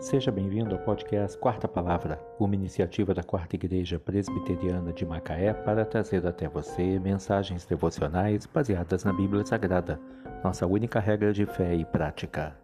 [0.00, 5.84] Seja bem-vindo ao podcast Quarta Palavra, uma iniciativa da Quarta Igreja Presbiteriana de Macaé para
[5.84, 10.00] trazer até você mensagens devocionais baseadas na Bíblia Sagrada,
[10.44, 12.56] nossa única regra de fé e prática.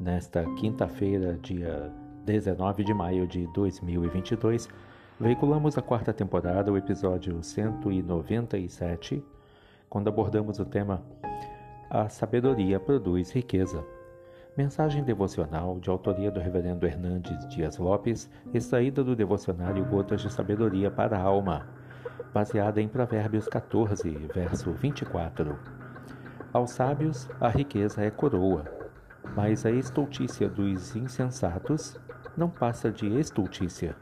[0.00, 1.92] Nesta quinta-feira, dia
[2.24, 4.66] 19 de maio de 2022,
[5.20, 9.22] veiculamos a quarta temporada, o episódio 197,
[9.90, 11.02] quando abordamos o tema
[11.90, 13.95] A Sabedoria Produz Riqueza.
[14.56, 20.90] Mensagem devocional de autoria do Reverendo Hernandes Dias Lopes, extraída do devocionário Gotas de Sabedoria
[20.90, 21.66] para a Alma,
[22.32, 25.58] baseada em Provérbios 14, verso 24.
[26.54, 28.64] Aos sábios a riqueza é coroa,
[29.36, 32.00] mas a estultícia dos insensatos
[32.34, 33.94] não passa de estultícia.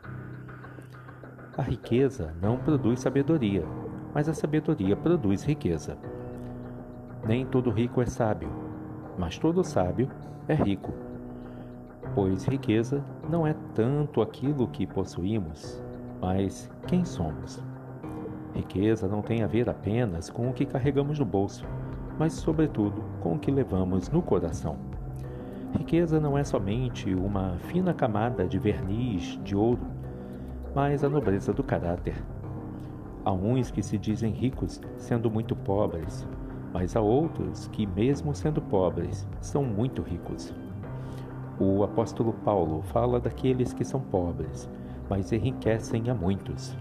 [1.59, 3.64] A riqueza não produz sabedoria,
[4.14, 5.98] mas a sabedoria produz riqueza.
[7.26, 8.73] Nem todo rico é sábio,
[9.18, 10.09] mas todo sábio
[10.48, 10.92] é rico.
[12.15, 15.82] Pois riqueza não é tanto aquilo que possuímos,
[16.20, 17.62] mas quem somos.
[18.54, 21.66] Riqueza não tem a ver apenas com o que carregamos no bolso,
[22.18, 24.76] mas, sobretudo, com o que levamos no coração.
[25.76, 29.80] Riqueza não é somente uma fina camada de verniz de ouro,
[30.73, 32.15] mas a nobreza do caráter.
[33.24, 36.29] Há uns que se dizem ricos sendo muito pobres,
[36.74, 40.52] mas há outros que, mesmo sendo pobres, são muito ricos.
[41.56, 44.68] O apóstolo Paulo fala daqueles que são pobres,
[45.08, 46.76] mas enriquecem a muitos,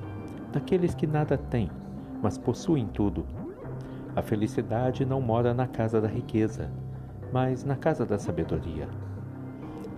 [0.52, 1.70] daqueles que nada têm,
[2.24, 3.24] mas possuem tudo.
[4.16, 6.72] A felicidade não mora na casa da riqueza,
[7.32, 8.90] mas na casa da sabedoria.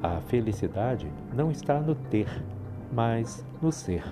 [0.03, 2.27] A felicidade não está no ter,
[2.91, 4.03] mas no ser.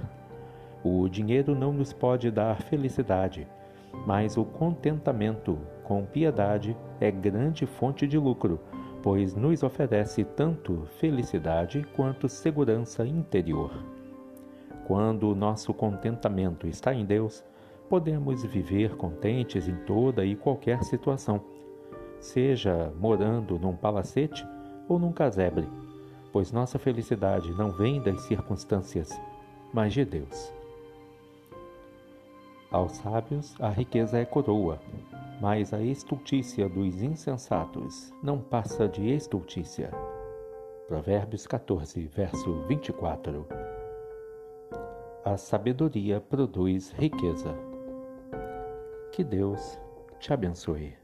[0.81, 3.45] O dinheiro não nos pode dar felicidade,
[4.07, 5.59] mas o contentamento
[5.93, 8.59] com piedade é grande fonte de lucro,
[9.03, 13.71] pois nos oferece tanto felicidade quanto segurança interior.
[14.87, 17.43] Quando o nosso contentamento está em Deus,
[17.87, 21.39] podemos viver contentes em toda e qualquer situação,
[22.19, 24.43] seja morando num palacete
[24.89, 25.69] ou num casebre,
[26.31, 29.11] pois nossa felicidade não vem das circunstâncias,
[29.71, 30.51] mas de Deus.
[32.71, 34.79] Aos sábios a riqueza é coroa,
[35.43, 39.91] mas a estultícia dos insensatos não passa de estultícia.
[40.87, 43.45] Provérbios 14, verso 24.
[45.25, 47.53] A sabedoria produz riqueza.
[49.11, 49.77] Que Deus
[50.17, 51.02] te abençoe.